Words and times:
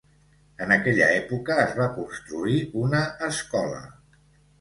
En 0.65 0.71
aquella 0.75 1.09
època 1.17 1.57
es 1.63 1.75
va 1.79 1.87
construir 1.97 2.57
una 2.85 3.03
escola. 3.29 3.83